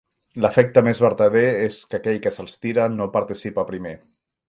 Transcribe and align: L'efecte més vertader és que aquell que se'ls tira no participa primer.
L'efecte 0.45 0.81
més 0.87 1.01
vertader 1.05 1.45
és 1.67 1.79
que 1.93 2.01
aquell 2.01 2.19
que 2.25 2.35
se'ls 2.39 2.59
tira 2.67 2.91
no 2.99 3.11
participa 3.21 3.71
primer. 3.73 3.99